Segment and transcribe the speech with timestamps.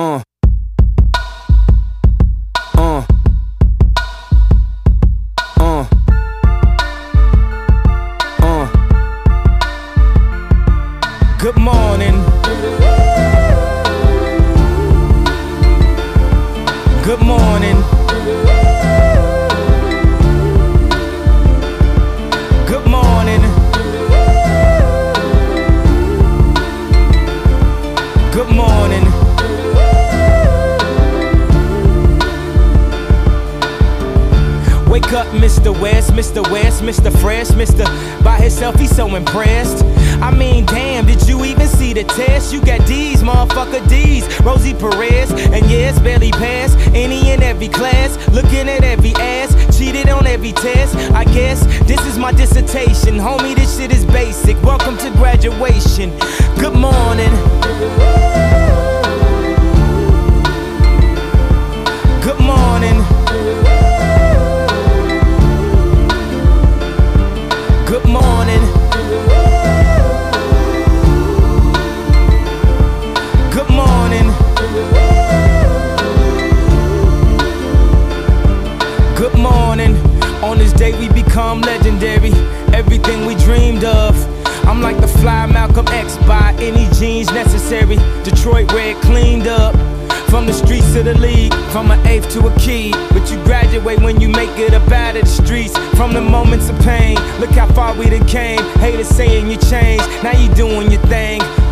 [0.00, 0.29] Uh.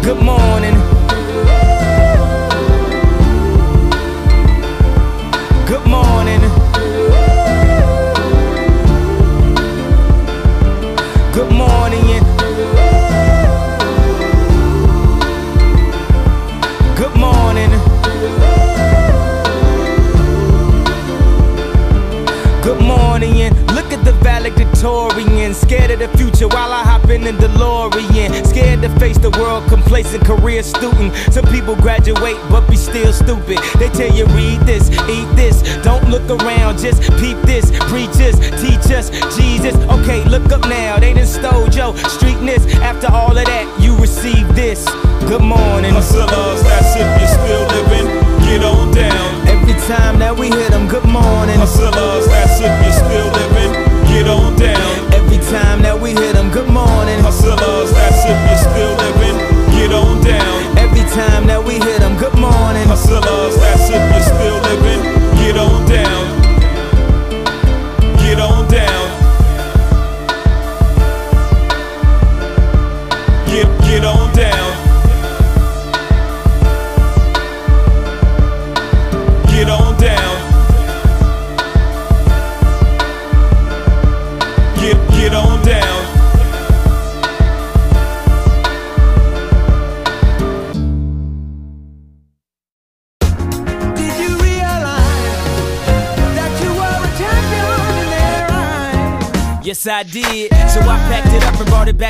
[0.09, 0.48] Good morning.
[33.28, 33.59] Stupid.
[33.78, 37.71] They tell you read this, eat this, don't look around, just peep this.
[37.91, 39.75] Preach us, teach us, Jesus.
[39.97, 42.65] Okay, look up now, they done stole your streetness.
[42.81, 44.87] After all of that, you receive this.
[45.28, 45.93] Good morning.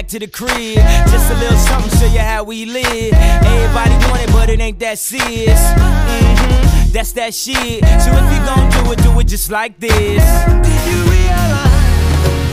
[0.08, 0.76] Back to the crib.
[1.10, 3.12] Just a little something, show you how we live.
[3.12, 5.60] Everybody want it, but it ain't that serious.
[5.76, 7.84] hmm That's that shit.
[8.00, 10.22] So if you gon' do it, do it just like this.
[10.64, 12.52] Did you realize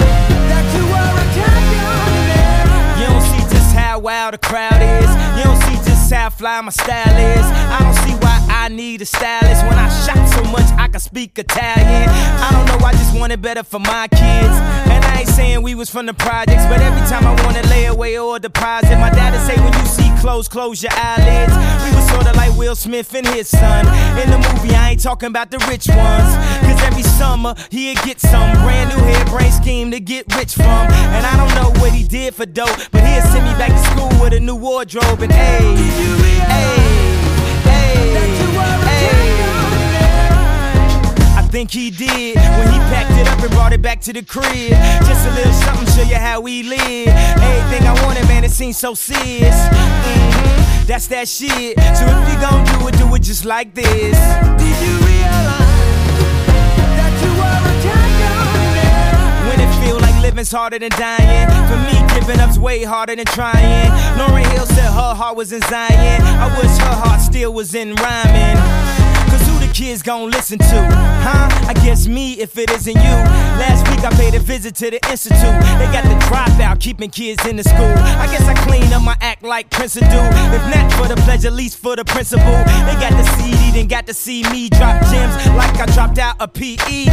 [0.52, 3.00] that you were a champion in their eyes?
[3.00, 5.10] You don't see just how wild the crowd is.
[5.38, 7.46] You don't see just how fly my style is.
[7.72, 11.00] I don't see why I need a stylist when I shot so much I can
[11.00, 12.10] speak Italian.
[12.10, 14.56] I don't know, I just want it better for my kids.
[14.92, 17.86] And I ain't saying we was from the projects, but every time I wanna lay
[17.86, 21.53] away or deposit, my dad'd say when you see clothes, close your eyelids.
[21.86, 23.88] We was sorta like Will Smith and his son.
[24.20, 26.31] In the movie, I ain't talking about the rich ones.
[26.68, 30.84] Cause every summer he'd get some brand new hairbrain scheme to get rich from.
[31.16, 33.84] And I don't know what he did for dope, but he'd send me back to
[33.92, 35.76] school with a new wardrobe and hey,
[36.52, 36.95] hey,
[41.55, 44.72] think he did when he packed it up and brought it back to the crib.
[45.07, 47.07] Just a little something, show you how we live.
[47.07, 49.55] Everything I wanted, man, it seems so serious.
[49.55, 51.79] Mhm, That's that shit.
[51.96, 54.17] So if you gon' do it, do it just like this.
[54.59, 56.19] Did you realize
[56.99, 59.47] that you were a champion?
[59.47, 61.47] When it feel like living's harder than dying.
[61.69, 63.91] For me, giving up's way harder than trying.
[64.19, 66.22] Lauryn Hill said her heart was in Zion.
[66.22, 68.95] I wish her heart still was in rhyming.
[69.76, 70.66] Cause who the kids gon' listen to?
[70.66, 71.68] Huh?
[71.68, 73.16] I guess me if it isn't you.
[73.60, 75.40] Last week I paid a visit to the institute.
[75.80, 77.94] They got the dropout, keeping kids in the school.
[78.20, 80.02] I guess I clean up my act like Prince do.
[80.02, 82.46] If not for the pleasure, least for the principle.
[82.46, 86.36] They got the CD, then got to see me drop gems like I dropped out
[86.40, 87.06] a PE.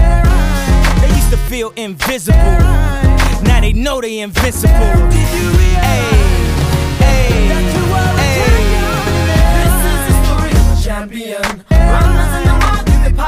[1.00, 2.38] They used to feel invisible.
[3.43, 4.73] Now they know they invincible.
[4.73, 5.29] Hey,
[6.99, 7.49] hey,
[9.59, 11.71] This is the story of a champion.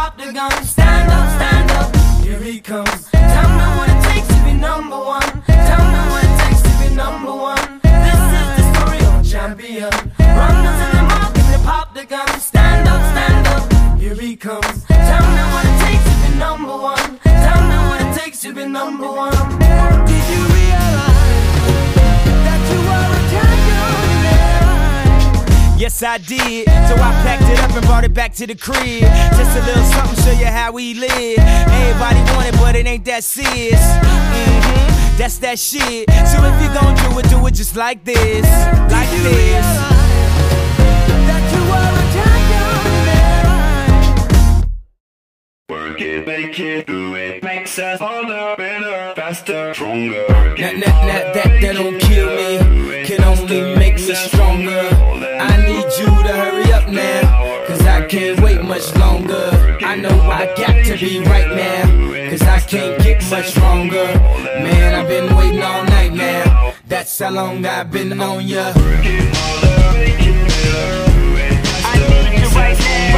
[0.04, 0.52] Pop the gun.
[0.64, 3.10] Stand up, stand up, here he comes.
[3.10, 5.30] Tell me what it takes to be number one.
[5.68, 7.80] Tell me what it takes to be number one.
[8.06, 9.92] This is the story of a champion.
[10.40, 11.04] Runners in the
[11.38, 12.28] you can pop the gun.
[12.38, 14.84] Stand up, stand up, here he comes.
[15.10, 17.18] Tell me what it takes to be number one.
[17.46, 19.53] Tell me what it takes to be number one.
[25.76, 26.68] Yes, I did.
[26.68, 29.02] So I packed it up and brought it back to the crib.
[29.36, 31.38] Just a little something, show you how we live.
[31.38, 33.80] Everybody want it, but it ain't that serious.
[33.82, 36.08] hmm That's that shit.
[36.10, 38.46] So if you gon' do it, do it just like this.
[38.92, 39.66] Like this.
[41.26, 44.64] That you are a their eyes.
[45.68, 47.42] Work it, make it, do it.
[47.42, 50.24] Makes us harder, better, faster, stronger.
[50.28, 52.63] That, that, that, that, that don't kill me,
[58.64, 59.78] much longer.
[59.82, 64.06] I know I got to be right now, cause I can't get much stronger.
[64.64, 68.72] Man, I've been waiting all night now, that's how long I've been on ya.
[68.74, 68.78] I
[72.08, 73.14] need you right now.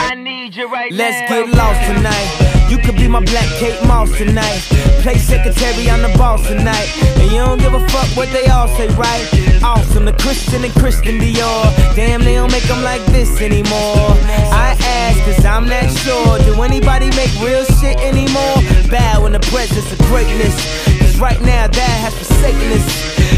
[0.00, 2.68] I need you right Let's get lost tonight.
[2.70, 4.60] You could be my black Kate Moss tonight.
[5.02, 6.88] Play secretary, I'm the boss tonight.
[7.16, 9.24] And you don't give a fuck what they all say, right?
[9.62, 11.64] Awesome, the Christian and Christian Dior.
[11.96, 14.12] Damn, they don't make them like this anymore.
[14.52, 16.38] I ask, cause I'm not sure.
[16.44, 18.56] Do anybody make real shit anymore?
[18.90, 20.54] Bow in the presence of greatness.
[20.98, 23.37] Cause right now, that has forsaken us.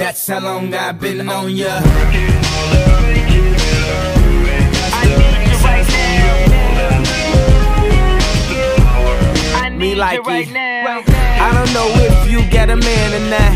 [0.00, 1.68] That's how long I've been on ya.
[1.68, 2.14] I
[5.04, 6.40] need you right now
[9.98, 10.52] like right it.
[10.52, 11.02] now.
[11.06, 13.52] I don't know if you got a man or not.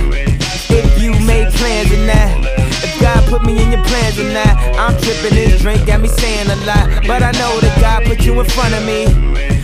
[0.69, 2.45] If you made plans or not.
[2.85, 4.55] If God put me in your plans or not.
[4.77, 7.07] I'm tripping, this drink got me saying a lot.
[7.07, 9.64] But I know that God put you in front of me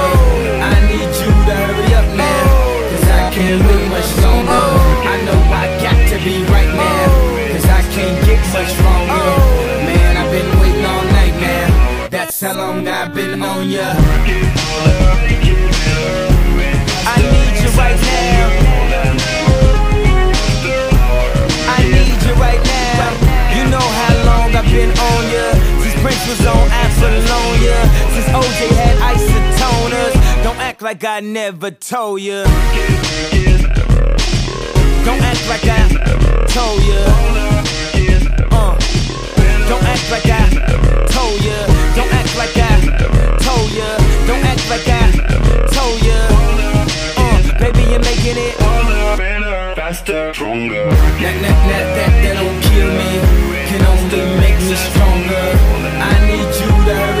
[3.51, 4.49] Can't much longer.
[4.49, 7.51] I know I got to be right now.
[7.51, 9.50] Cause I can't get much stronger.
[30.91, 32.43] Like I never told ya.
[35.05, 35.87] Don't act like I
[36.51, 36.99] told ya.
[38.51, 38.75] Uh.
[39.69, 40.43] Don't act like I
[41.07, 41.55] told ya.
[41.95, 42.75] Don't act like I
[43.39, 43.87] told ya.
[44.27, 45.07] Don't act like I
[45.71, 46.19] told ya.
[47.15, 48.55] Uh, baby, you're making it.
[48.59, 50.83] Harder, faster, stronger.
[50.83, 53.11] That, that, that, that, that don't kill me
[53.69, 55.45] Can only make me stronger
[56.03, 57.20] I need you to hurry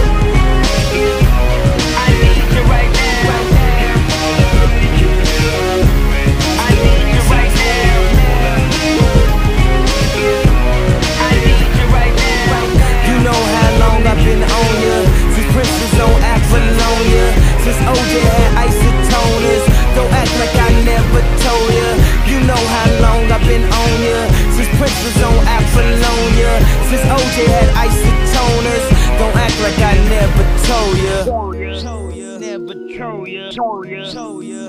[15.51, 17.25] Prince's on Apollonia
[17.63, 19.63] Since OJ had isotoners
[19.95, 21.89] Don't act like I never told ya.
[22.31, 24.19] You know how long I've been on ya.
[24.55, 26.51] Since Prince was on Apollonia
[26.87, 28.85] Since OJ had isotoners
[29.19, 31.17] Don't act like I never told ya.
[31.25, 32.37] Never told ya.
[32.39, 33.49] Never told ya.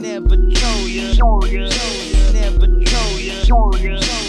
[0.00, 1.10] Never told ya.
[2.32, 2.68] Never
[3.46, 4.21] told ya.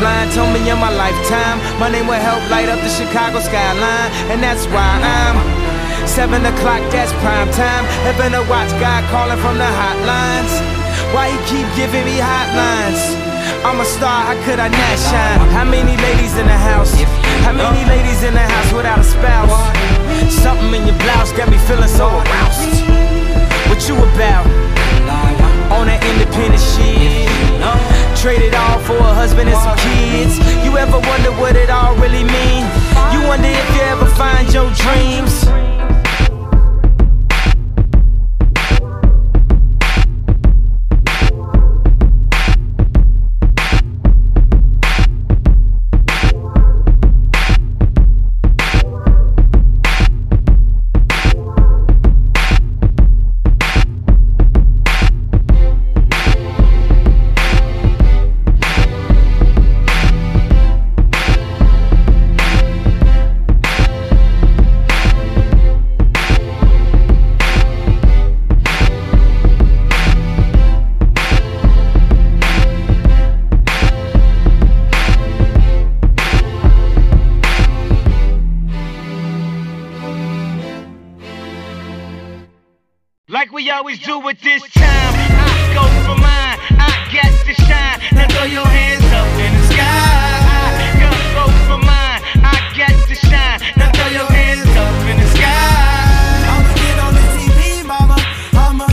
[0.00, 4.10] Lifeline, told me in my lifetime my name will help light up the Chicago skyline,
[4.32, 5.36] and that's why I'm
[6.08, 6.80] seven o'clock.
[6.90, 7.84] That's prime time.
[8.08, 10.52] Heaven to watch God calling from the hotlines.
[11.12, 13.00] Why he keep giving me hotlines?
[13.64, 15.40] I'm a star, how could I not shine?
[15.52, 16.94] How many ladies in the house?
[17.44, 19.52] How many ladies in the house without a spouse?
[20.32, 22.88] Something in your blouse got me feeling so aroused.
[23.68, 24.59] What you about?
[25.80, 27.24] On that independent shit.
[28.20, 30.36] Trade it all for a husband and some kids.
[30.62, 32.68] You ever wonder what it all really mean?
[33.08, 35.69] You wonder if you ever find your dreams.
[84.80, 85.14] Time.
[85.44, 87.98] I go for mine, I got to shine.
[88.16, 89.88] Now throw your hands up in the sky.
[90.56, 93.58] I go for mine, I got to shine.
[93.78, 96.48] Now throw your hands up in the sky.
[96.50, 98.16] I'ma get on the TV, mama.
[98.64, 98.86] I'ma,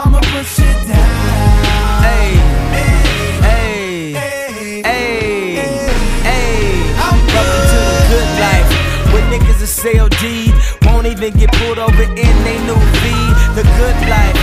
[0.00, 2.02] I'ma push it down.
[2.08, 2.30] Hey,
[3.48, 5.76] Hey, hey, hey, hey,
[6.28, 6.56] hey.
[7.34, 8.70] Welcome to the good life.
[9.12, 10.24] Where niggas are CLD,
[10.86, 13.04] won't even get pulled over in they new V.
[13.58, 14.33] The good life.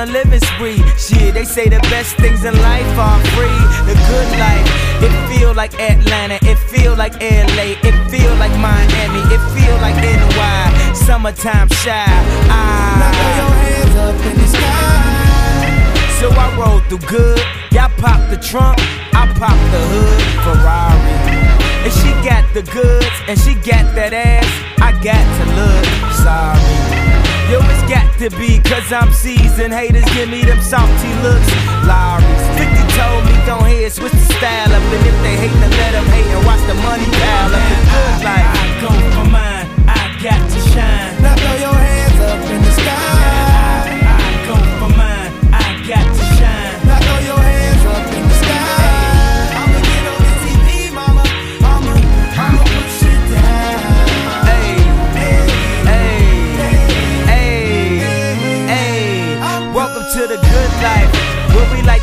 [0.00, 0.82] Let's go on a living spree.
[0.96, 3.60] Shit, they say the best things in life are free.
[3.84, 4.66] The good life.
[5.02, 6.38] It feel like Atlanta.
[6.42, 7.76] It feel like LA.
[7.84, 9.20] It feel like Miami.
[9.28, 10.94] It feel like NY.
[10.94, 12.06] Summertime Chi.
[12.48, 13.64] Now throw your Ah.
[13.64, 15.20] hands up in the sky.
[16.20, 17.44] So I roll through good.
[17.72, 18.78] Y'all pop the trunk,
[19.12, 20.20] I pop the hood.
[20.44, 21.16] Ferrari.
[21.84, 24.48] And she got the goods, and she got that ass.
[24.80, 25.84] I got to look
[26.24, 26.99] sorry.
[27.50, 29.74] Yo, it's got to be, cause I'm seasoned.
[29.74, 31.50] Haters give me them salty looks.
[31.82, 34.82] Lawry's 50 told me, go ahead, switch the style up.
[34.94, 37.64] And if they hate, then let them hate and watch the money pile up.
[37.66, 38.46] The good life.
[38.54, 41.22] I go for mine, I got to shine.
[41.26, 42.38] Now throw your hands up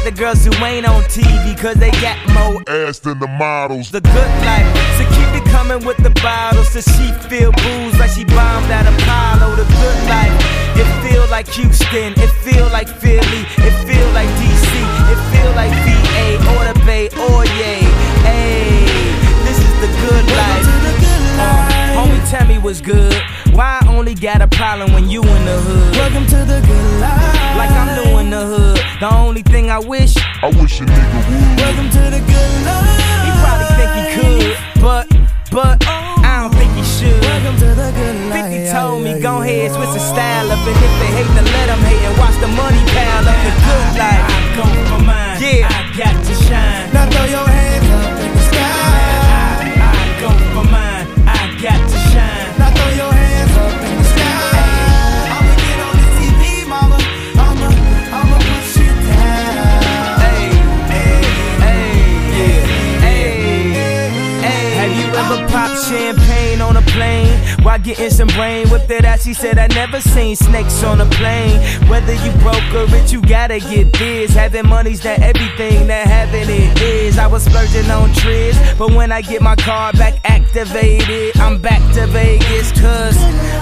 [0.08, 3.92] the girls who ain't on TV, cause they got more ass than the models.
[3.92, 4.68] the good life.
[4.96, 6.70] So keep it coming with the bottles.
[6.70, 9.56] So she feel booze like she bombed at Apollo.
[9.58, 10.32] The good life.
[10.80, 12.14] It feel like Houston.
[12.24, 13.44] It feel like Philly.
[13.68, 14.72] It feel like DC.
[15.12, 17.84] It feel like VA or the Bay or yay.
[18.24, 18.88] Hey,
[19.44, 20.68] this is the good life.
[21.40, 23.14] Uh, homie, tell me what's good.
[23.52, 25.96] Why I only got a problem when you in the hood?
[25.98, 27.58] Welcome to the good life.
[27.58, 28.78] Like I'm doing the hood.
[29.00, 31.60] The only thing I wish, I wish a nigga would.
[31.60, 33.26] Welcome to the good life.
[33.26, 35.06] he probably think he could, but,
[35.52, 37.20] but, I don't think he should.
[37.22, 38.48] Welcome to the good life.
[38.48, 40.60] 50 told me, go ahead, switch the style up.
[40.60, 43.40] And if they hate, then let them hate and watch the money pile up.
[43.44, 44.24] The good life.
[44.24, 45.42] I go for mine.
[45.42, 45.68] Yeah.
[45.68, 46.94] I got to shine.
[46.94, 48.27] Now throw your hands up
[65.38, 69.20] You champagne on a plane while getting some brain whipped it out?
[69.22, 71.60] She said I never seen snakes on a plane.
[71.90, 74.34] Whether you broke or rich, you gotta get this.
[74.34, 77.18] Having money's not everything that having it is.
[77.18, 81.82] I was splurging on trips, but when I get my car back activated, I'm back
[81.96, 82.72] to Vegas.
[82.80, 83.18] Cause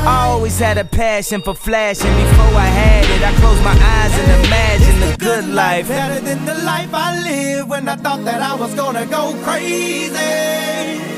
[0.06, 2.14] I always had a passion for flashing.
[2.16, 5.88] Before I had it, I closed my eyes and imagined the good life.
[5.88, 11.15] Better than the life I lived when I thought that I was gonna go crazy.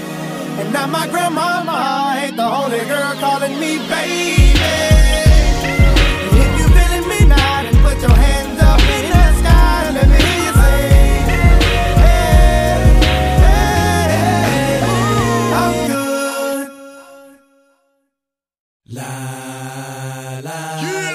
[0.59, 4.57] And now my grandmama ain't the only girl calling me baby.
[6.41, 10.07] If you feeling me now, then put your hands up in the sky and let
[10.09, 10.81] me hear you say,
[12.01, 12.77] hey,
[13.45, 14.07] hey,
[14.45, 14.81] hey,
[15.61, 16.67] I'm good.
[18.89, 19.11] La
[20.47, 20.61] la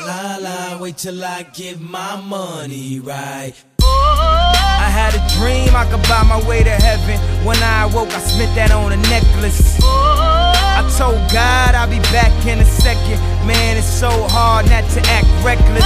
[0.07, 3.55] la la, wait till I get my money right.
[3.81, 4.52] Oh.
[4.87, 7.18] I had a dream I could buy my way to heaven.
[7.44, 9.74] When I awoke, I spent that on a necklace.
[9.83, 13.18] I told God I'll be back in a second.
[13.42, 15.83] Man, it's so hard not to act reckless.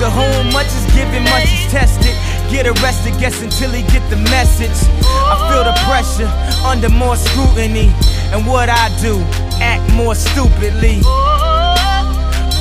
[0.00, 2.16] To whom much is given, much is tested.
[2.48, 4.72] Get arrested, guess until he get the message.
[5.04, 6.32] I feel the pressure
[6.64, 7.92] under more scrutiny.
[8.32, 9.20] And what I do,
[9.60, 11.04] act more stupidly.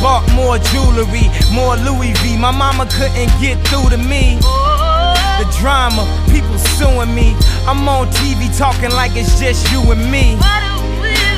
[0.04, 2.36] Bought more jewelry, more Louis V.
[2.36, 4.44] My mama couldn't get through to me.
[5.40, 7.36] The drama, people suing me.
[7.66, 10.38] I'm on TV talking like it's just you and me.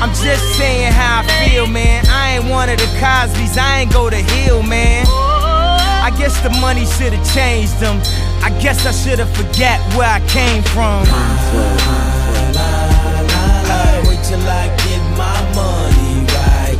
[0.00, 2.04] I'm just saying how I feel, man.
[2.08, 5.06] I ain't one of the Cosby's, I ain't go to Hillman.
[5.08, 8.00] I guess the money should've changed them.
[8.42, 11.06] I guess I should've forgot where I came from.
[14.48, 16.78] I get my money right.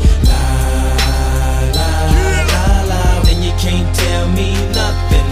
[3.25, 5.26] Then you can't tell me nothing?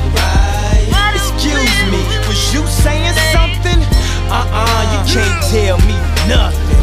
[1.45, 3.77] Excuse me, was you saying something?
[4.33, 5.93] Uh-uh, you can't tell me
[6.25, 6.81] nothing.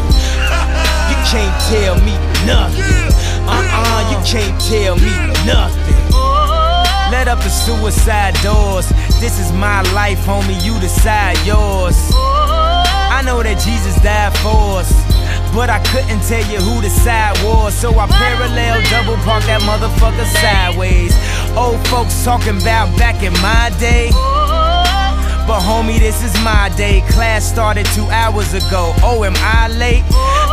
[1.10, 2.14] You can't tell me
[2.46, 3.10] nothing.
[3.42, 5.10] Uh-uh, you can't tell me
[5.42, 5.98] nothing.
[7.10, 8.88] Let up the suicide doors.
[9.18, 10.62] This is my life, homie.
[10.64, 11.98] You decide yours.
[12.14, 14.94] I know that Jesus died for us.
[15.52, 19.60] But I couldn't tell you who the side was, so I parallel double park that
[19.62, 21.12] motherfucker sideways.
[21.58, 24.12] Old folks talking about back in my day.
[25.46, 27.02] But homie, this is my day.
[27.10, 28.94] Class started two hours ago.
[29.02, 30.04] Oh, am I late?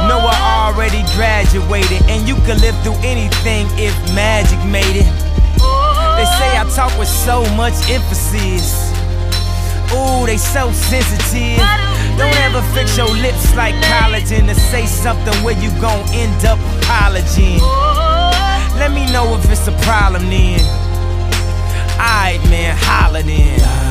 [0.10, 2.02] No, I already graduated.
[2.10, 5.10] And you can live through anything if magic made it.
[6.18, 8.90] They say I talk with so much emphasis.
[9.94, 11.64] Ooh, they so sensitive.
[12.18, 16.60] Don't ever fix your lips like collagen to say something where you gon' end up
[16.82, 17.62] apologizing.
[18.78, 20.60] Let me know if it's a problem then.
[21.96, 23.89] Alright, man, holla then.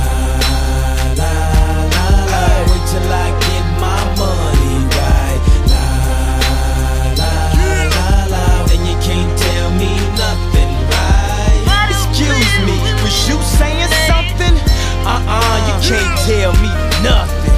[9.37, 11.91] Tell me nothing, right?
[11.91, 14.55] Excuse me, was you saying something?
[15.67, 16.71] You can't tell me
[17.03, 17.57] nothing.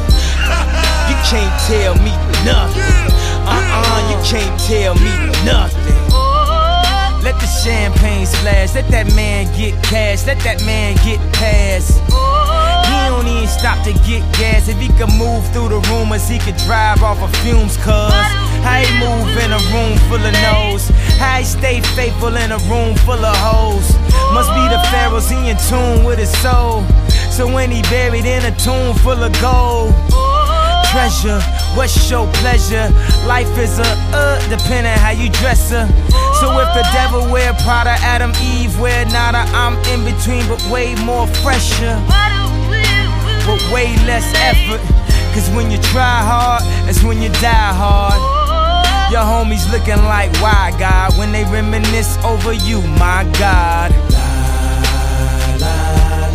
[1.08, 2.12] You can't tell me
[2.44, 3.12] nothing.
[3.44, 5.12] Uh-uh, you can't tell me
[5.44, 5.98] nothing.
[7.22, 12.00] Let the champagne splash, let that man get cash, let that man get past.
[13.20, 14.66] Don't even stop to get gas.
[14.68, 18.16] If he could move through the rumors, he could drive off of fumes, cuz.
[18.64, 20.88] How he move in a room full of no's.
[21.20, 23.92] How he stay faithful in a room full of hoes.
[24.32, 26.80] Must be the pharaohs, he in tune with his soul.
[27.28, 29.92] So when he buried in a tomb full of gold.
[30.88, 31.44] Treasure,
[31.76, 32.88] what's your pleasure?
[33.28, 35.86] Life is a uh, depending how you dress her.
[36.40, 40.94] So if the devil wear Prada, Adam, Eve wear nada, I'm in between, but way
[41.04, 42.00] more fresher
[43.50, 44.80] but way less effort.
[45.34, 48.20] Cause when you try hard, it's when you die hard.
[49.10, 53.90] Your homies looking like why God when they reminisce over you, my God.
[54.14, 54.28] La,
[55.58, 55.74] la,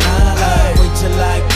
[0.02, 0.80] la, la.
[0.80, 1.55] Wait till I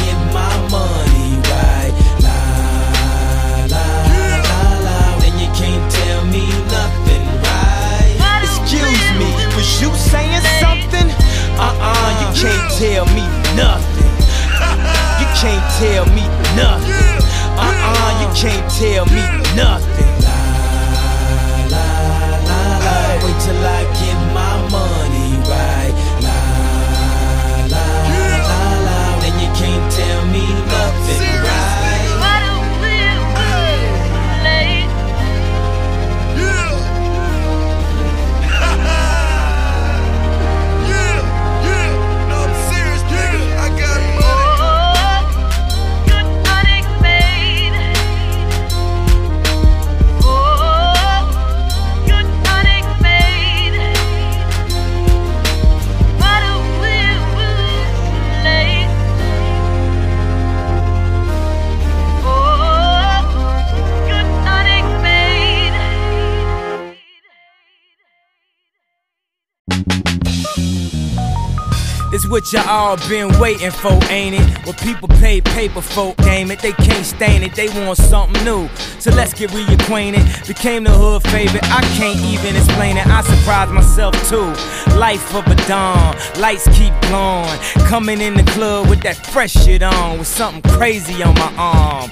[72.41, 74.67] what y'all all been waiting for, ain't it?
[74.67, 76.61] What people pay paper for, game it.
[76.61, 78.67] They can't stand it, they want something new.
[78.99, 80.49] So let's get reacquainted.
[80.49, 83.07] Became the hood favorite, I can't even explain it.
[83.07, 84.49] I surprised myself too.
[84.97, 87.59] Life of a dawn, lights keep glowing.
[87.87, 92.11] Coming in the club with that fresh shit on, with something crazy on my arm.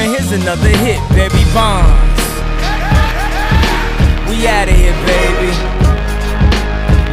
[0.00, 2.24] and here's another hit, Barry Bonds.
[4.30, 5.52] We outta here, baby.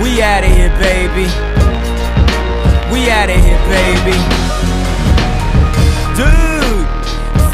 [0.02, 1.45] We outta here, baby.
[2.91, 4.15] We outta here, baby.
[6.15, 6.55] Dude,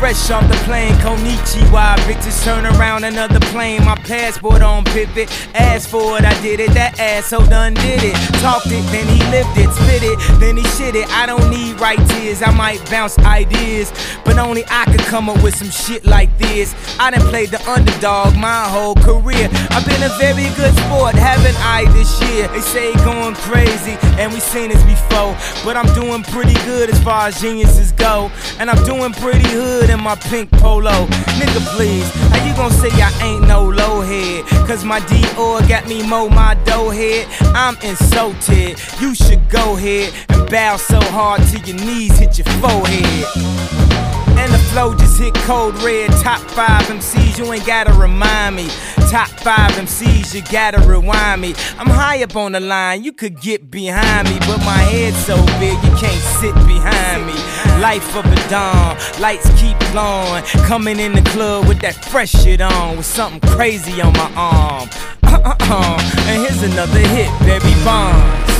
[0.01, 1.95] fresh off the plane, Konichiwa.
[2.09, 3.85] Bitches turn around another plane.
[3.85, 5.29] My passport on pivot.
[5.53, 6.71] Asked for it, I did it.
[6.73, 8.15] That asshole done did it.
[8.41, 9.69] Talked it, then he lived it.
[9.69, 11.07] Spit it, then he shit it.
[11.09, 12.41] I don't need right tears.
[12.41, 13.93] I might bounce ideas,
[14.25, 16.73] but only I could come up with some shit like this.
[16.99, 19.49] I done played the underdog my whole career.
[19.69, 22.47] I've been a very good sport, haven't I, this year?
[22.47, 25.37] They say going crazy, and we seen this before.
[25.63, 28.31] But I'm doing pretty good as far as geniuses go.
[28.57, 31.05] And I'm doing pretty hood in my pink polo.
[31.37, 34.45] Nigga, please, how you gonna say I ain't no low head?
[34.67, 37.27] Cause my Dior got me mow my dough head.
[37.55, 38.79] I'm insulted.
[38.99, 43.90] You should go ahead and bow so hard till your knees hit your forehead.
[44.37, 46.11] And the flow just hit cold red.
[46.21, 48.67] Top five MCs, you ain't gotta remind me.
[49.09, 51.53] Top five MCs, you gotta rewind me.
[51.77, 55.35] I'm high up on the line, you could get behind me, but my head's so
[55.59, 57.33] big you can't sit behind me.
[57.81, 60.43] Life of a dawn, lights keep glowing.
[60.67, 64.89] Coming in the club with that fresh shit on, with something crazy on my arm.
[65.23, 68.51] and here's another hit, Barry Bonds.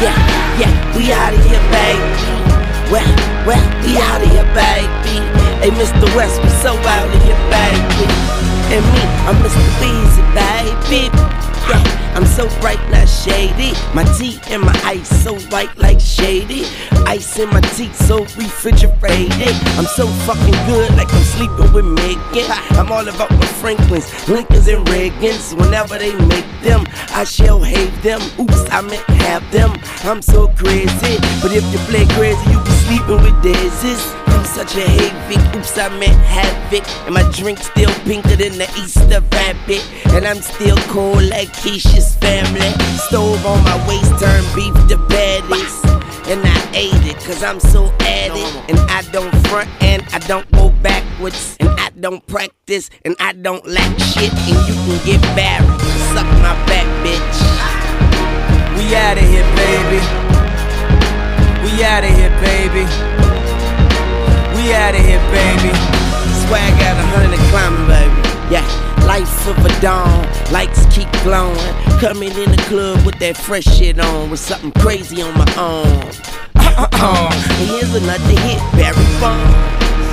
[0.00, 0.16] Yeah,
[0.58, 2.55] yeah, we out of here, babe.
[2.90, 3.06] Well,
[3.46, 5.18] well, we out of here, baby.
[5.60, 6.06] Hey, Mr.
[6.14, 8.06] West, we so out of here, baby.
[8.70, 9.62] And me, I'm Mr.
[9.80, 11.10] Weezy, baby.
[11.68, 11.82] Yeah,
[12.14, 13.72] I'm so bright, not shady.
[13.92, 16.64] My tea and my ice so white like shady.
[17.06, 19.54] Ice in my teeth so refrigerated.
[19.78, 22.50] I'm so fucking good, like I'm sleeping with Megan.
[22.78, 25.58] I'm all about my Franklins, Lincolns, and Reagans.
[25.58, 28.20] Whenever they make them, I shall hate them.
[28.38, 29.72] Oops, I meant have them.
[30.04, 34.14] I'm so crazy, but if you play crazy, you sleeping with daisies.
[34.26, 35.56] I'm such a havoc.
[35.56, 36.84] Oops, I meant havoc.
[37.06, 39.82] And my drink still pinker than the Easter rabbit.
[40.14, 42.70] And I'm still cold like Keisha's family.
[43.08, 45.76] Stove on my waist, turn beef to patties.
[46.30, 48.70] And I ate it, cause I'm so it.
[48.70, 51.56] And I don't front and I don't go backwards.
[51.60, 54.32] And I don't practice and I don't lack shit.
[54.32, 55.80] And you can get buried.
[56.14, 57.38] Suck my back, bitch.
[58.76, 60.25] We outta here, baby.
[61.76, 62.88] We outta here, baby.
[64.56, 65.68] We outta here, baby.
[66.40, 68.16] Swag at a hundred climbing, baby.
[68.48, 68.64] Yeah,
[69.04, 71.58] life of a dawn, lights keep glowing.
[72.00, 76.08] Coming in the club with that fresh shit on, with something crazy on my arm.
[76.54, 77.30] Uh-uh-uh.
[77.66, 80.05] Here's another hit, Barry Bonds.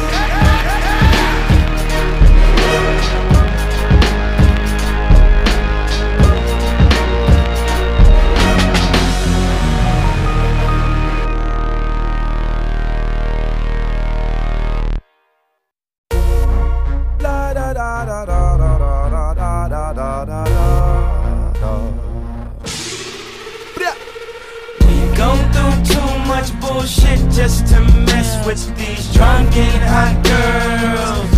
[27.43, 31.29] Just to mess with these drunken hot girls.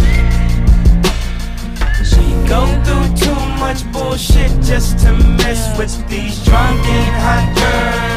[2.16, 8.15] We go through too much bullshit just to mess with these drunken hot girls.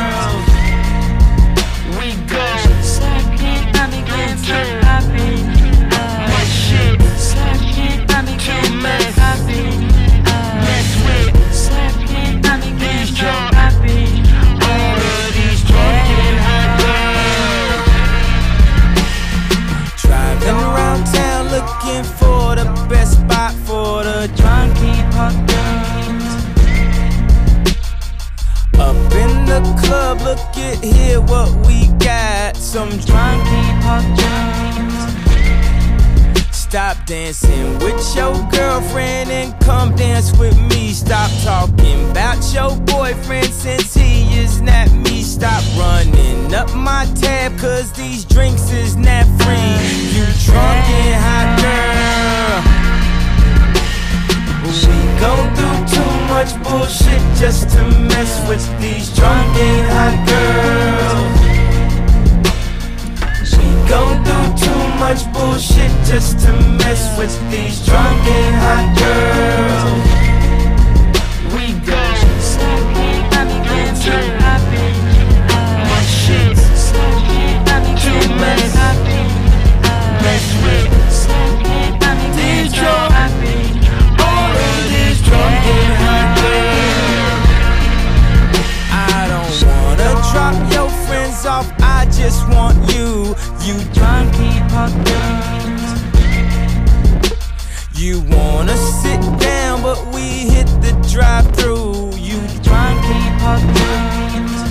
[37.09, 40.92] Dancing with your girlfriend and come dance with me.
[40.92, 45.23] Stop talking about your boyfriend since he is not me.
[45.23, 49.73] Stop running up my tab, cause these drinks is not free.
[50.12, 52.79] You drunk and hot girl.
[54.68, 60.27] We go through too much bullshit just to mess with these drunken hot
[65.09, 70.05] much bullshit just to mess with these drunken hot girls.
[71.55, 73.94] We go much shit again
[80.21, 80.88] mess with
[84.92, 87.49] these drunken hot girls.
[88.92, 93.35] I don't wanna drop your friends off, I just want you,
[93.68, 93.74] you
[95.04, 95.83] girls.
[97.94, 102.16] You wanna sit down, but we hit the drive through.
[102.16, 104.70] You drunken hot girls.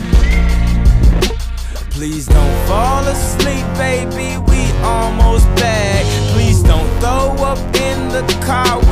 [1.91, 4.39] Please don't fall asleep, baby.
[4.49, 6.03] We almost back.
[6.33, 8.86] Please don't throw up in the car.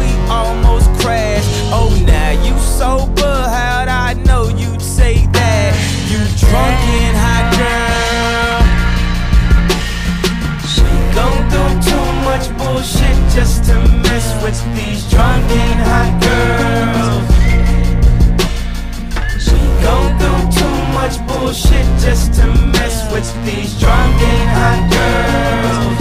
[23.85, 25.99] drunken hot girls.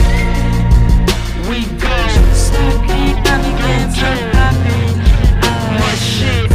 [1.48, 4.88] We be smoking, I be getting turned up in
[6.16, 6.48] shit.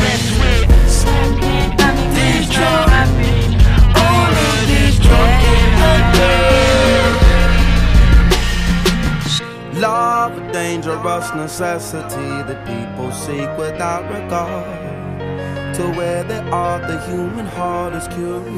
[0.00, 0.66] Mess with.
[1.00, 1.68] Smoking,
[2.56, 2.88] drunk
[4.06, 7.22] all of these drunken hot girls.
[9.84, 14.87] Love, a dangerous necessity that people seek without regard
[15.78, 16.80] to where they are.
[16.80, 18.48] The human heart is curious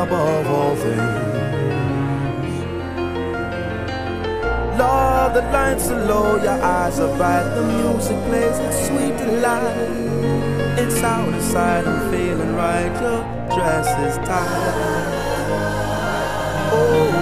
[0.00, 1.32] above all things.
[4.78, 9.90] Love the lights are low, your eyes are bright, the music plays its sweet delight.
[10.78, 13.22] It's out of sight, I'm feeling right, your
[13.54, 15.32] dress is tight.
[16.74, 17.12] Oh,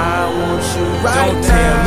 [0.00, 1.77] I want you right Don't tell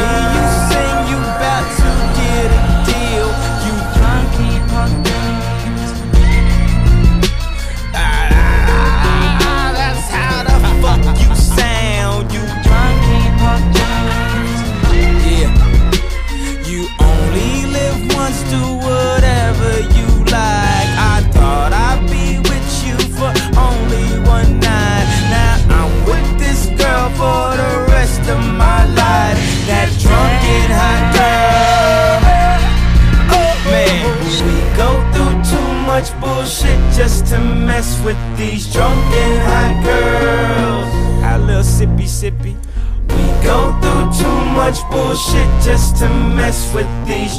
[46.02, 47.38] to mess with these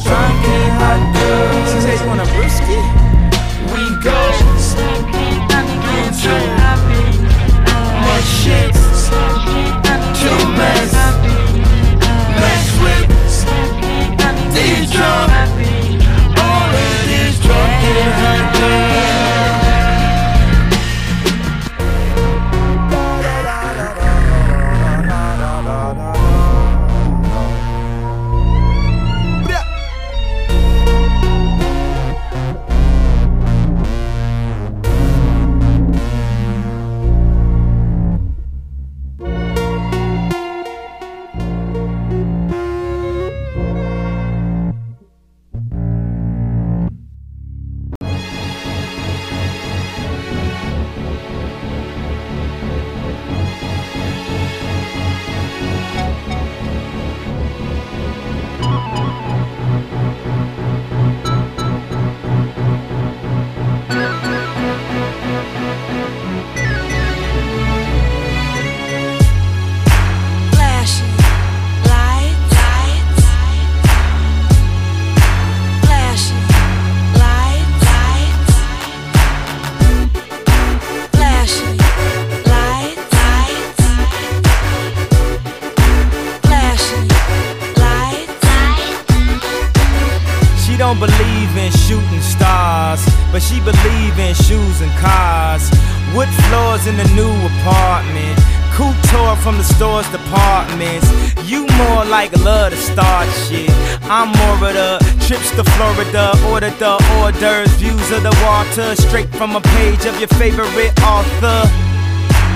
[102.13, 103.73] like love to start shit.
[104.05, 108.95] I'm more of the trips to Florida, order the hors d'oeuvres, views of the water,
[108.97, 111.65] straight from a page of your favorite author.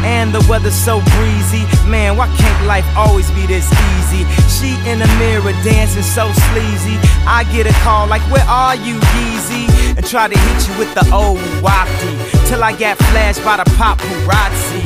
[0.05, 1.65] And the weather's so breezy.
[1.89, 3.67] Man, why can't life always be this
[3.97, 4.29] easy?
[4.53, 7.01] She in the mirror dancing so sleazy.
[7.25, 9.97] I get a call like, Where are you, Yeezy?
[9.97, 12.13] And try to hit you with the old wafty.
[12.47, 14.85] Till I got flashed by the paparazzi.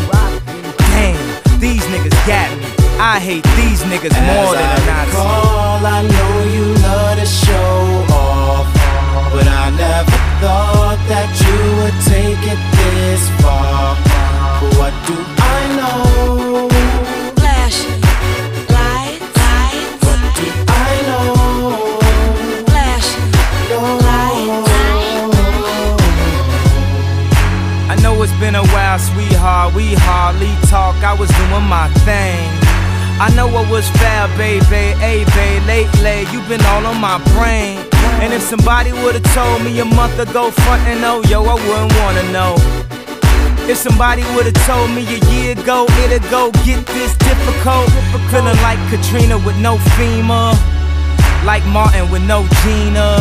[0.95, 2.80] Damn, these niggas got me.
[3.03, 5.17] I hate these niggas more than a Nazi.
[5.17, 8.69] All I know you love to show off,
[9.33, 13.97] but I never thought that you would take it this far.
[14.77, 16.69] What do I know?
[17.41, 18.05] Flashing
[18.69, 20.05] lights, lights.
[20.05, 22.05] What do I know?
[22.69, 23.33] Flashing
[27.89, 29.73] I know it's been a while, sweetheart.
[29.73, 30.97] We hardly talk.
[31.03, 32.60] I was doing my thing.
[33.21, 34.97] I know I was foul, baby.
[34.97, 37.77] Hey, babe, lately you been all on my brain.
[38.25, 41.93] And if somebody would've told me a month ago, front and oh, yo, I wouldn't
[42.01, 42.57] wanna know.
[43.69, 47.93] If somebody would've told me a year ago, it'd go get this difficult.
[48.33, 50.57] Feeling like Katrina with no FEMA.
[51.45, 53.21] Like Martin with no Gina.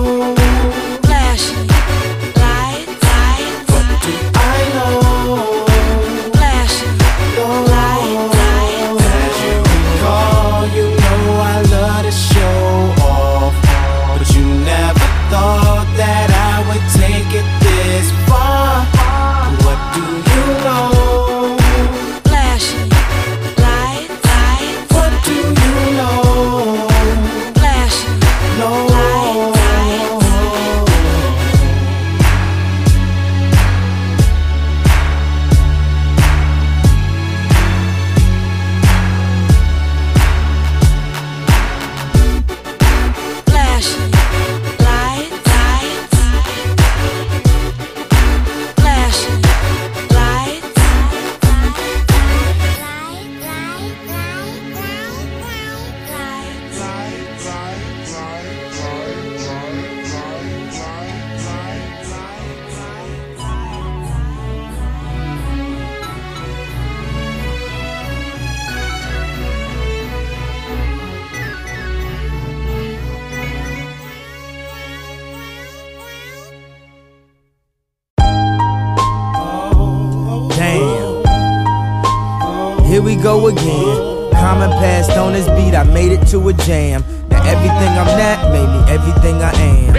[83.21, 84.31] Go again.
[84.33, 87.03] Common passed on this beat, I made it to a jam.
[87.29, 89.93] Now everything I'm not made me everything I am.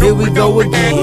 [0.00, 0.96] Here we go again.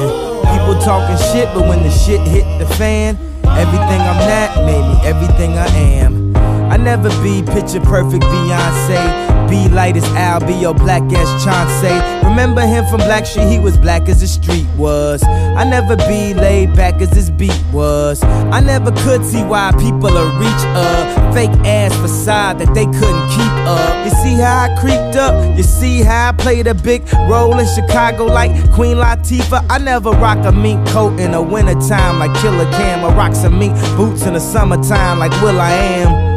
[0.52, 5.08] People talking shit, but when the shit hit the fan, everything I'm not made me
[5.08, 6.36] everything I am.
[6.72, 9.41] I never be picture perfect Beyonce.
[9.52, 11.92] Be light as Al, be your black as Chauncey.
[12.26, 15.22] Remember him from Blackstreet, he was black as the street was.
[15.26, 18.24] I never be laid back as this beat was.
[18.24, 23.28] I never could see why people are reach a fake ass facade that they couldn't
[23.28, 24.06] keep up.
[24.06, 25.58] You see how I creeped up?
[25.58, 29.66] You see how I played a big role in Chicago like Queen Latifah?
[29.70, 33.04] I never rock a mink coat in the wintertime like Killa Cam.
[33.04, 36.31] I rock some mink boots in the summertime like will.i.am.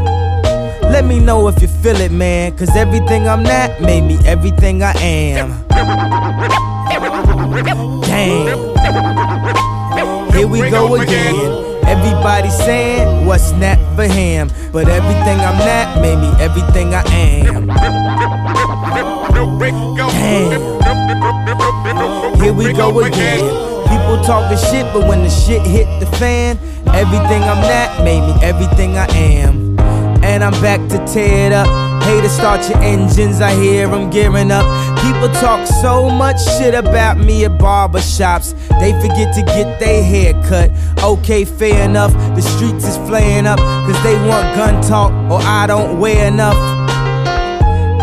[0.95, 2.57] Let me know if you feel it, man.
[2.57, 5.51] Cause everything I'm not made me everything I am.
[8.01, 8.47] Damn.
[10.33, 11.35] Here we go again.
[11.85, 14.53] Everybody saying what's not for him.
[14.71, 17.67] But everything I'm not made me everything I am.
[20.07, 22.41] Damn.
[22.41, 23.41] Here we go again.
[23.89, 26.57] People talking shit, but when the shit hit the fan,
[26.95, 29.64] everything I'm not made me everything I am.
[30.35, 32.03] And I'm back to tear it up.
[32.03, 34.65] Hey to start your engines, I hear them gearing up.
[34.99, 38.53] People talk so much shit about me at barbershops.
[38.81, 40.73] They forget to get their hair cut.
[41.05, 42.13] Okay, fair enough.
[42.35, 46.84] The streets is flaying up, cause they want gun talk, or I don't wear enough.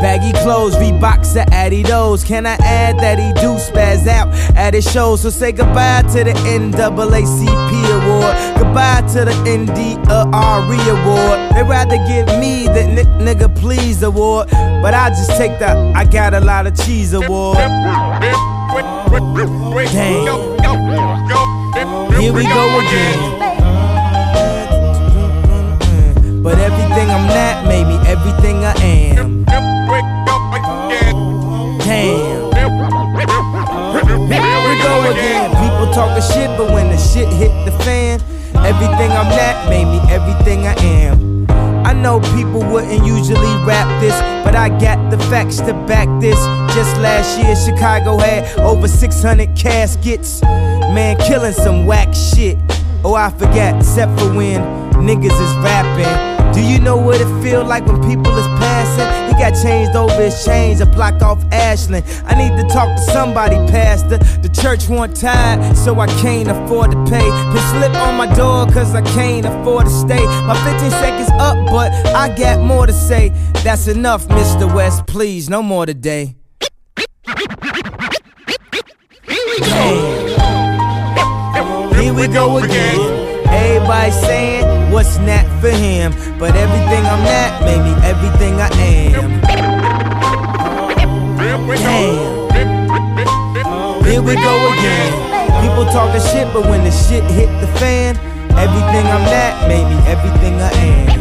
[0.02, 2.26] Baggy clothes, Reeboks or Adidas.
[2.26, 5.22] Can I add that he do spaz out at his shows?
[5.22, 7.72] So say goodbye to the NAACP
[8.02, 8.36] award.
[8.58, 10.00] Goodbye to the India
[10.34, 11.38] Arie award.
[11.54, 14.50] They'd rather give me the n- nigga please award.
[14.82, 17.58] But I just take the I got a lot of cheese award.
[17.58, 18.22] Damn.
[22.20, 23.38] Here we go again.
[26.42, 29.46] But everything I'm not made me everything I am.
[34.92, 35.50] Go again.
[35.64, 38.20] People talking shit, but when the shit hit the fan,
[38.66, 40.76] everything I'm not made me everything I
[41.08, 41.48] am.
[41.86, 46.40] I know people wouldn't usually rap this, but I got the facts to back this.
[46.76, 50.42] Just last year, Chicago had over 600 caskets.
[50.42, 52.58] Man, killing some whack shit.
[53.04, 54.62] Oh, I forgot, except for when
[55.08, 56.31] niggas is rapping.
[56.54, 59.08] Do you know what it feel like when people is passing?
[59.28, 62.06] He got changed over his chains, a block off Ashland.
[62.26, 64.18] I need to talk to somebody, pastor.
[64.18, 67.30] The church want tired, so I can't afford to pay.
[67.54, 70.26] Been slip on my door, cause I can't afford to stay.
[70.46, 73.30] My 15 seconds up, but I got more to say.
[73.64, 74.74] That's enough, Mr.
[74.74, 76.36] West, please, no more today.
[79.60, 80.32] Damn.
[81.94, 83.21] Here we go again.
[83.52, 89.42] Everybody saying what's not for him, but everything I'm not made me everything I am.
[91.68, 92.52] Damn.
[94.06, 95.12] Here we go again.
[95.62, 98.18] People talking shit, but when the shit hit the fan,
[98.58, 101.12] everything I'm not made me everything I am.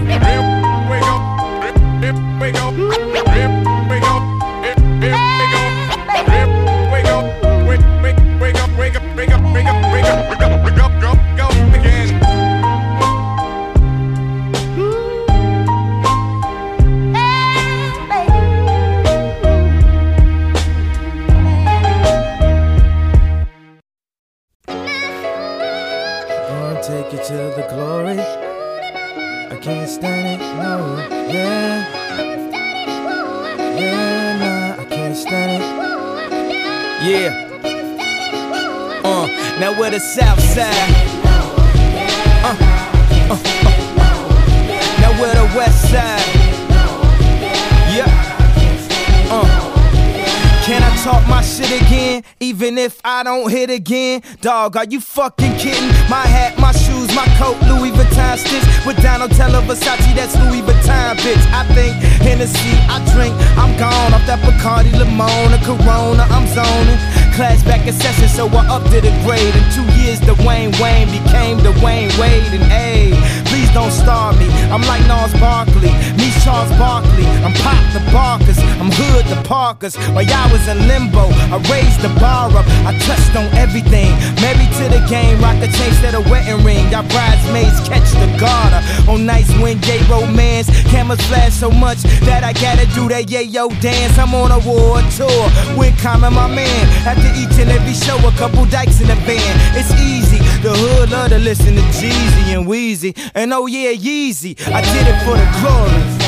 [53.20, 54.22] I don't hit again?
[54.40, 55.92] Dog, are you fucking kidding?
[56.08, 58.64] My hat, my shoes, my coat, Louis Vuitton stitch.
[58.88, 61.44] With Donatella Versace, that's Louis Vuitton, bitch.
[61.52, 61.92] I think
[62.24, 66.96] Hennessy, I drink, I'm gone off that Bacardi Limona, Corona, I'm zoning.
[67.35, 69.55] Class back in session, so I upped it a grade.
[69.55, 73.16] In two years, Dwayne Wayne became Dwyane Wade, and hey,
[73.47, 74.47] please don't star me.
[74.68, 75.89] I'm like Gnarls Barkley,
[76.20, 77.24] me Charles Barkley.
[77.41, 79.97] I'm Pop the Barkers, I'm Hood the Parkers.
[80.12, 82.66] While y'all was in limbo, I raised the bar up.
[82.85, 84.12] I touched on everything.
[84.45, 86.85] Married to the game, rock the chain instead of wedding ring.
[86.93, 88.85] Y'all bridesmaids catch the garter.
[89.09, 93.72] On nights when gay romance, cameras flash so much that I gotta do that yayo
[93.81, 94.18] dance.
[94.18, 95.45] I'm on a war tour
[95.78, 96.85] with Common, my man.
[97.09, 99.55] After each and every show, a couple dikes in the van.
[99.76, 100.39] It's easy.
[100.62, 103.16] The hood love to listen to Jeezy and Weezy.
[103.35, 104.57] And oh yeah, Yeezy.
[104.68, 106.19] I did it for the glory.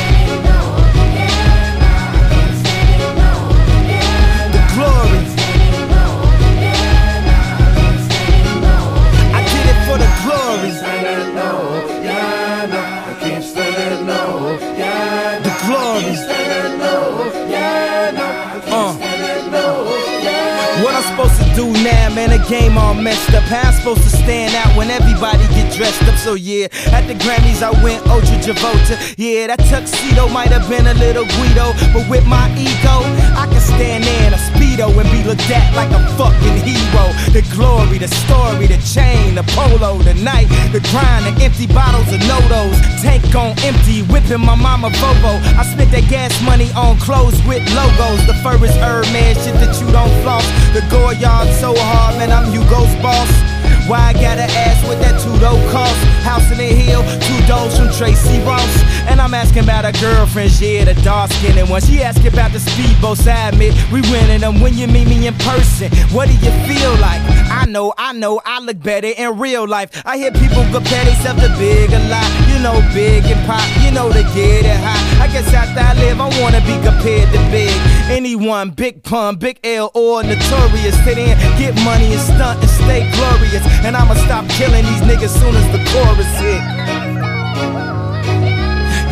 [22.53, 23.45] Game all messed up.
[23.45, 26.19] How I'm supposed to stand out when everybody get dressed up?
[26.19, 28.95] So yeah, at the Grammys I went Ultra Travolta.
[29.17, 32.97] Yeah, that tuxedo might have been a little Guido, but with my ego,
[33.41, 34.43] I can stand there in a
[34.81, 37.05] and be looked at like a fucking hero.
[37.37, 42.09] The glory, the story, the chain, the polo, the night, the grind, the empty bottles
[42.09, 43.03] of NoDoz.
[43.03, 45.37] Tank on empty, whipping my mama Volvo.
[45.59, 48.27] I spent that gas money on clothes with logos.
[48.27, 50.47] The furthest Hermes shit that you don't floss.
[50.73, 53.52] The Goyard so hard, man, I'm Hugo's boss.
[53.89, 55.97] Why I gotta ask what that two-door cost?
[56.23, 58.73] House in the hill, two doors from Tracee Ross.
[59.11, 61.81] And I'm asking about her girlfriend, yeah, the dark-skinned one.
[61.83, 63.75] She asking about the speedboat side mid.
[63.91, 65.91] We renting them when you meet me in person.
[66.15, 67.21] What do you feel like?
[67.51, 69.91] I know, I know, I look better in real life.
[70.07, 72.31] I hear people compare themselves to big a lot.
[72.53, 75.01] You know, big and pop, you know they get it hot.
[75.21, 77.73] I guess after I live, I wanna be compared to big.
[78.11, 80.95] Anyone, big pun, big L, or notorious.
[81.03, 83.65] Sit in, get money and stunt and stay glorious.
[83.85, 86.63] And I'ma stop killing these niggas soon as the chorus hit.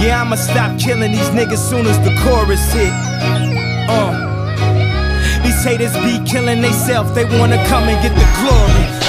[0.05, 2.93] Yeah, I'ma stop killing these niggas soon as the chorus hit.
[3.89, 4.31] Uh.
[5.43, 9.00] These haters be killing theyself, they wanna come and get the glory.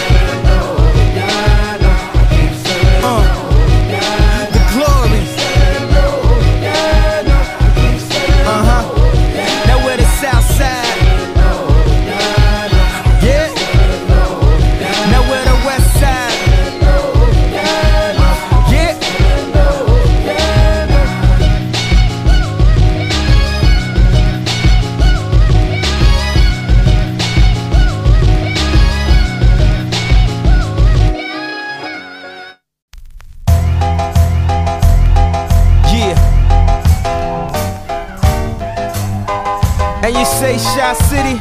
[40.92, 41.40] Chi City?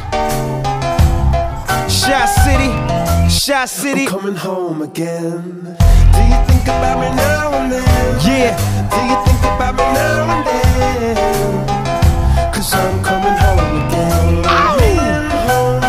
[1.89, 2.71] Chi City?
[3.27, 4.05] Chi City?
[4.05, 5.75] Coming home again.
[6.15, 7.83] Do you think about me now and then?
[8.23, 8.55] Yeah.
[8.87, 11.15] Do you think about me now and then?
[12.53, 14.41] Cause I'm coming home again.
[14.41, 14.97] Coming
[15.51, 15.83] home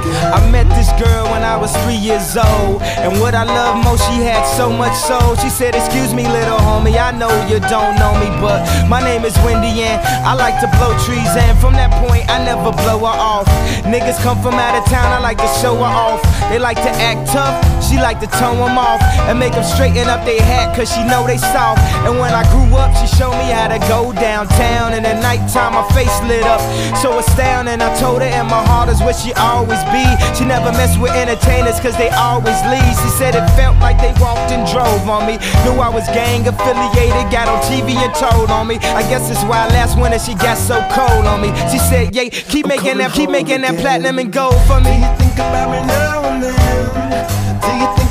[0.00, 0.32] again.
[0.32, 2.80] I met this girl when I was three years old.
[3.04, 5.36] And what I love most, she had so much soul.
[5.36, 9.28] She said, Excuse me, little homie, I know you don't know me, but my name
[9.28, 11.28] is Windy and I like to blow trees.
[11.36, 13.44] And from that point, I never blow her off.
[13.84, 16.24] Niggas come from out of town, I like to show her off.
[16.48, 19.04] They like to act tough, she like to tone them off.
[19.28, 21.84] And make them straighten up their hat, cause she know they soft.
[22.08, 24.96] And when I grew up, she showed me how to go downtown.
[24.96, 26.64] And at nighttime, my face lit up.
[27.04, 30.08] So astounding, I told her, and my heart is where she always be.
[30.32, 32.93] She never mess with entertainers, cause they always leave.
[33.02, 35.38] She said it felt like they walked and drove on me.
[35.64, 38.76] Knew I was gang affiliated, got on TV and told on me.
[38.94, 41.50] I guess that's why last winter she got so cold on me.
[41.70, 44.96] She said, yeah, keep making that, keep making that platinum and gold for Do me.
[45.02, 47.60] you think about me now and then?
[47.60, 48.03] Do you think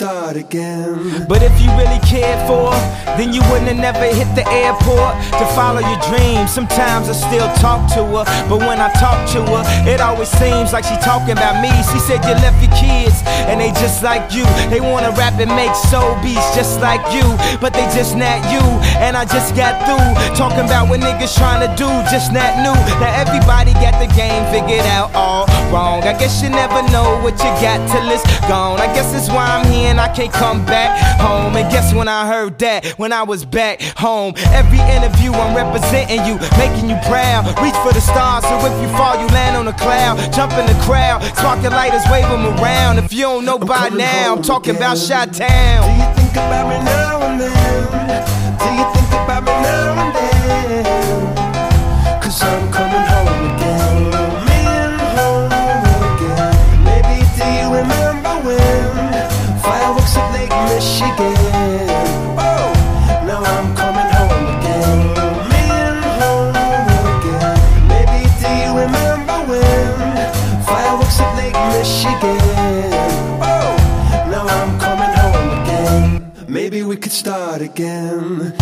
[0.00, 1.26] Maybe we could start again.
[1.26, 5.14] But if you really cared for her, then you wouldn't have never hit the airport
[5.38, 6.52] to follow your dreams.
[6.52, 10.72] Sometimes I still talk to her, but when I talk to her, it always seems
[10.72, 11.70] like she talking about me.
[11.90, 14.44] She said you left your kids, and they just like you.
[14.70, 17.26] They wanna rap and make soul beats just like you,
[17.60, 18.62] but they just not you.
[19.02, 20.06] And I just got through
[20.36, 22.76] talking about what niggas trying to do, just not new.
[23.02, 26.02] Now everybody got the game figured out all wrong.
[26.04, 28.78] I guess you never know what you got till it's gone.
[28.80, 31.56] I guess that's why I'm here and I can't come back home.
[31.56, 32.86] And guess when I heard that?
[32.98, 34.34] When I was back home.
[34.52, 37.46] Every interview I'm representing you, making you proud.
[37.62, 40.18] Reach for the stars, so if you fall, you land on a cloud.
[40.32, 42.98] Jump in the crowd, spark your lighters, wave them around.
[42.98, 45.08] If you don't know by now, I'm talking about again.
[45.08, 48.39] Shot Do you think about me now Oh,
[76.50, 78.52] Maybe we could start again.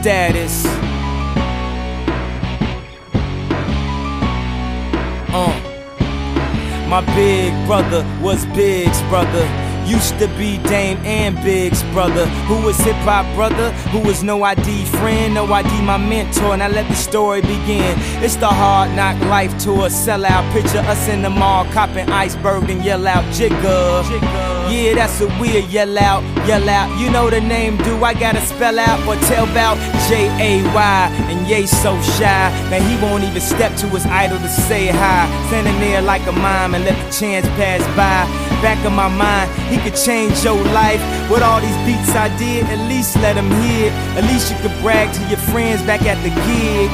[0.00, 0.64] Status.
[5.28, 6.86] Uh.
[6.88, 9.46] My big brother was Big's brother.
[9.84, 12.24] Used to be Dame and Big's brother.
[12.48, 13.72] Who was hip hop brother?
[13.92, 15.34] Who was no ID friend?
[15.34, 16.56] No ID my mentor.
[16.56, 17.94] Now let the story begin.
[18.24, 19.90] It's the hard knock life tour.
[19.90, 24.49] Sellout picture us in the mall, copping iceberg and yell out Jigga.
[24.70, 26.96] Yeah, that's what we'll yell out, yell out.
[26.96, 29.76] You know the name, do I gotta spell out or tell about
[30.08, 31.10] J A Y?
[31.26, 35.26] And Ye so shy that he won't even step to his idol to say hi.
[35.48, 38.22] Standing there like a mime and let the chance pass by.
[38.62, 41.02] Back of my mind, he could change your life.
[41.28, 43.90] With all these beats I did, at least let him hear.
[44.14, 46.90] At least you could brag to your friends back at the gig.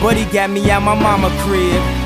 [0.00, 1.97] But he got me out my mama crib.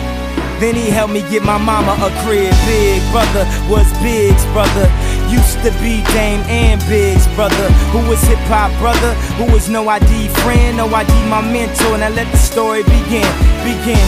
[0.63, 2.55] Then he helped me get my mama a crib.
[2.71, 4.87] Big brother was Big's brother.
[5.27, 7.69] Used to be Dame and Big's brother.
[7.91, 9.13] Who was hip hop brother.
[9.43, 11.99] Who was no ID friend, no ID my mentor.
[11.99, 13.27] Now let the story begin.
[13.67, 14.07] Begin.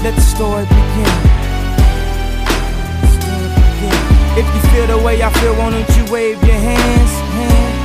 [0.00, 1.12] Let the story begin.
[4.40, 7.12] If you feel the way I feel, why don't you wave your hands?
[7.36, 7.76] hands?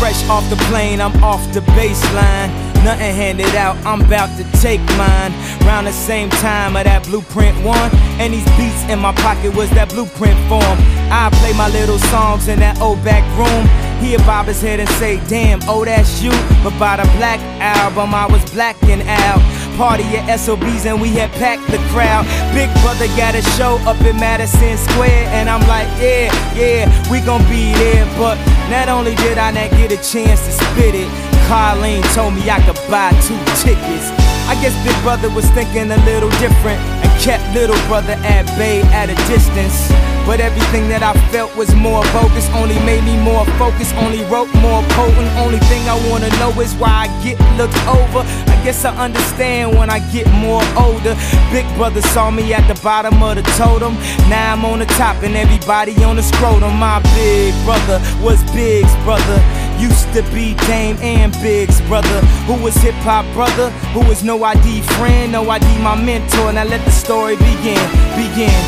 [0.00, 2.63] Fresh off the plane, I'm off the baseline.
[2.84, 5.32] Nothing handed out, I'm about to take mine.
[5.64, 7.90] Round the same time of that blueprint one.
[8.20, 10.76] And these beats in my pocket was that blueprint form.
[11.08, 13.64] I play my little songs in that old back room.
[14.04, 16.30] He'll bob his head and say, Damn, oh, that's you.
[16.62, 19.40] But by the black album, I was blacking out.
[19.80, 22.28] Party at SOBs and we had packed the crowd.
[22.52, 25.32] Big brother got a show up in Madison Square.
[25.32, 28.04] And I'm like, Yeah, yeah, we gon' be there.
[28.20, 28.36] But
[28.68, 31.08] not only did I not get a chance to spit it,
[31.48, 34.08] Carlene told me I could buy two tickets.
[34.46, 38.82] I guess Big Brother was thinking a little different and kept Little Brother at bay
[38.92, 39.88] at a distance.
[40.26, 44.52] But everything that I felt was more bogus, only made me more focused, only wrote
[44.60, 45.28] more potent.
[45.40, 48.20] Only thing I wanna know is why I get looked over.
[48.24, 51.16] I guess I understand when I get more older.
[51.52, 53.96] Big Brother saw me at the bottom of the totem.
[54.28, 56.76] Now I'm on the top and everybody on the scrotum.
[56.76, 59.40] My big brother was Big's brother.
[59.84, 62.20] Used to be Dame and Big's brother.
[62.48, 63.68] Who was hip hop brother?
[63.92, 66.54] Who was no ID friend, no ID my mentor.
[66.54, 67.84] Now let the story begin,
[68.16, 68.60] begin.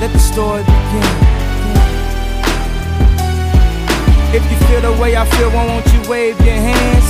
[0.00, 1.36] Let the story begin.
[4.34, 7.06] If you feel the way I feel, why won't you wave your hands?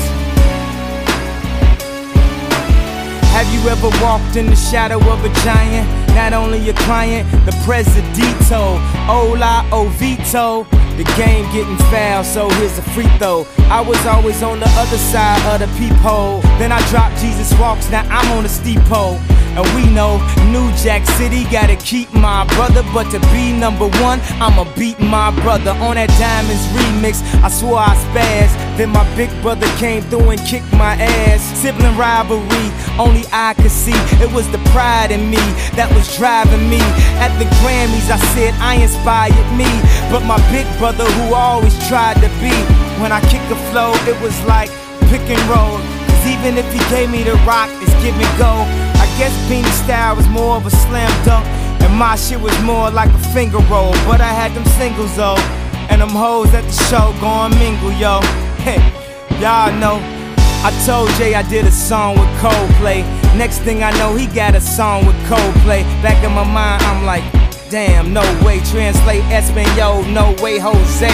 [3.32, 5.88] Have you ever walked in the shadow of a giant?
[6.14, 8.76] Not only a client, the presidito,
[9.08, 10.66] Ola Ovito.
[10.96, 13.46] The game getting foul, so here's a free throw.
[13.68, 16.40] I was always on the other side of the peephole.
[16.58, 18.80] Then I dropped Jesus Walks, now I'm on the steep.
[19.56, 20.20] And we know
[20.52, 25.32] New Jack City gotta keep my brother, but to be number one, I'ma beat my
[25.40, 25.72] brother.
[25.80, 28.52] On that Diamonds remix, I swore I spazzed.
[28.76, 31.40] Then my big brother came through and kicked my ass.
[31.56, 32.68] Sibling rivalry,
[33.00, 33.96] only I could see.
[34.20, 35.40] It was the pride in me
[35.72, 36.80] that was driving me.
[37.16, 39.68] At the Grammys, I said I inspired me.
[40.10, 42.54] But my big brother, who always tried to be,
[43.00, 44.70] when I kick the flow, it was like
[45.10, 45.78] pick and roll.
[46.08, 48.64] Cause even if he gave me the rock, it's give and go.
[48.98, 51.46] I guess Beanie style was more of a slam dunk.
[51.82, 53.92] And my shit was more like a finger roll.
[54.08, 55.38] But I had them singles though.
[55.90, 58.20] And them hoes at the show going mingle, yo.
[58.66, 58.82] Hey,
[59.38, 60.02] y'all know.
[60.66, 63.06] I told Jay I did a song with Coldplay.
[63.38, 65.84] Next thing I know, he got a song with Coldplay.
[66.02, 67.22] Back in my mind, I'm like,
[67.70, 68.60] damn, no way.
[68.60, 71.10] Translate Espanol, no way, Jose.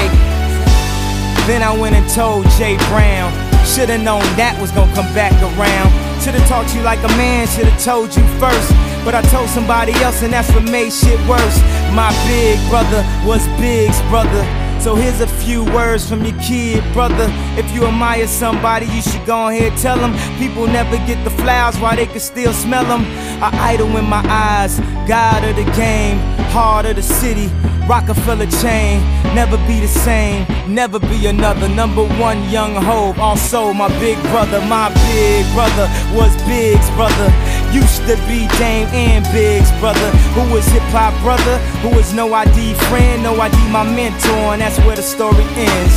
[1.46, 3.32] Then I went and told Jay Brown.
[3.66, 5.90] Should've known that was gonna come back around.
[6.22, 8.70] Should've talked to you like a man, should've told you first.
[9.04, 11.58] But I told somebody else, and that's what made shit worse.
[11.94, 14.61] My big brother was Big's brother.
[14.82, 17.28] So here's a few words from your kid, brother.
[17.56, 20.12] If you admire somebody, you should go ahead tell them.
[20.40, 23.02] People never get the flowers while they can still smell them.
[23.40, 26.18] I idol in my eyes, God of the game,
[26.50, 27.48] heart of the city.
[27.88, 29.00] Rockefeller chain,
[29.34, 31.68] never be the same, never be another.
[31.68, 33.20] Number one, young Hov.
[33.20, 37.30] Also, my big brother, my big brother was Big's brother.
[37.72, 40.10] Used to be Dame and Big's brother.
[40.34, 41.56] Who was hip hop brother?
[41.80, 45.96] Who was no ID friend, no ID my mentor, and that's where the story ends.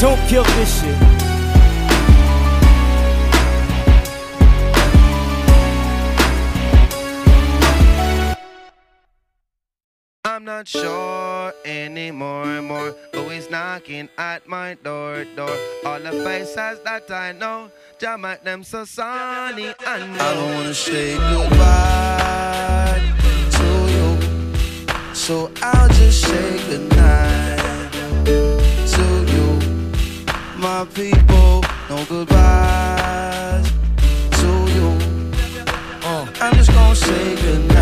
[0.00, 1.23] Don't kill this shit.
[10.44, 12.94] I'm not sure anymore more.
[13.14, 15.56] Always knocking at my door, door.
[15.86, 20.74] All the faces that I know, jam at them so sunny and I don't wanna
[20.74, 23.00] say goodbye
[23.52, 27.92] to you, so I'll just say goodnight
[28.92, 29.48] to you,
[30.58, 31.64] my people.
[31.88, 33.72] No goodbyes
[34.40, 34.88] to you.
[36.04, 37.73] Uh, I'm just gonna say goodnight.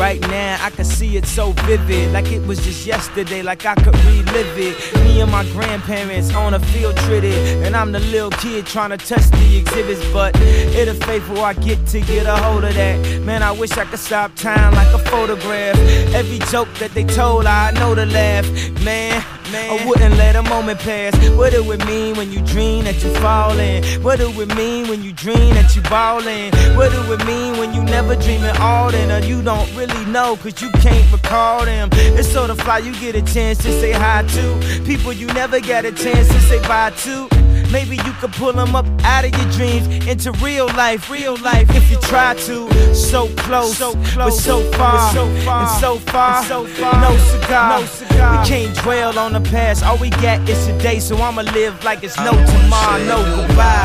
[0.00, 3.74] Right now, I can see it so vivid, like it was just yesterday, like I
[3.74, 4.94] could relive it.
[5.04, 8.96] Me and my grandparents on a field trip, and I'm the little kid trying to
[8.96, 13.20] touch the exhibits, but it'll fade before I get to get a hold of that.
[13.20, 15.76] Man, I wish I could stop time like a photograph.
[16.14, 18.48] Every joke that they told, I know to laugh.
[18.82, 19.22] Man,
[19.52, 21.16] man, I wouldn't let a moment pass.
[21.30, 23.84] What it would mean when you dream that you falling?
[24.02, 26.52] What do it mean when you dream that you ballin'?
[26.76, 30.36] What do it mean when you never dream at all, then you don't really know,
[30.36, 31.88] cause you can't recall them.
[31.92, 35.60] It's so to fly, you get a chance to say hi to people you never
[35.60, 37.49] get a chance to say bye to.
[37.72, 41.70] Maybe you could pull them up out of your dreams into real life, real life
[41.70, 42.94] if you try to.
[42.94, 47.00] So close, so close, but so far, so far, and so far, so far.
[47.00, 48.42] No cigar, no cigar.
[48.42, 49.84] We can't dwell on the past.
[49.84, 53.79] All we got is today, so I'ma live like it's no tomorrow, no goodbye, goodbye.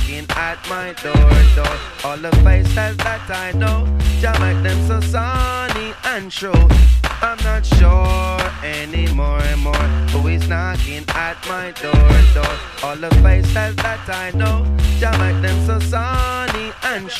[0.00, 1.14] Knocking at my door,
[1.54, 1.76] door?
[2.04, 3.86] All the faces that I know,
[4.20, 6.68] jam make them so sunny and true.
[7.22, 9.88] I'm not sure anymore and more.
[10.12, 11.92] Who is knocking at my door,
[12.34, 12.56] door?
[12.82, 14.64] All the faces that I know,
[14.98, 17.10] jam make them so sunny and.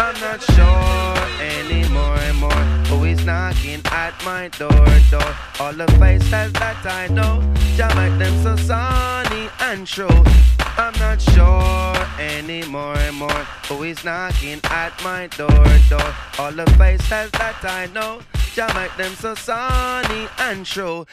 [0.00, 2.64] I'm not sure anymore more.
[2.88, 5.34] Who is knocking at my door, door?
[5.60, 7.42] All the faces that I know,
[7.76, 10.24] jam at them so sunny and true.
[10.78, 13.44] I'm not sure anymore more.
[13.68, 16.14] Who is knocking at my door, door?
[16.38, 18.20] All the faces that I know,
[18.54, 21.04] jam at them so sunny and true.